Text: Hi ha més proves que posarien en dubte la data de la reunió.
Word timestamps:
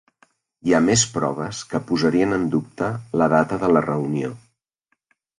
Hi 0.67 0.71
ha 0.75 0.77
més 0.85 1.01
proves 1.17 1.59
que 1.73 1.81
posarien 1.91 2.33
en 2.37 2.47
dubte 2.55 2.87
la 3.23 3.27
data 3.35 3.59
de 3.65 3.69
la 3.77 3.83
reunió. 3.89 4.33